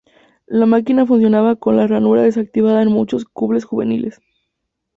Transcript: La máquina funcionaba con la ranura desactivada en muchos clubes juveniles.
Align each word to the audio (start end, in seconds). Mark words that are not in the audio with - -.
La 0.47 0.65
máquina 0.65 1.05
funcionaba 1.05 1.57
con 1.57 1.77
la 1.77 1.85
ranura 1.85 2.23
desactivada 2.23 2.81
en 2.81 2.91
muchos 2.91 3.23
clubes 3.23 3.65
juveniles. 3.65 4.19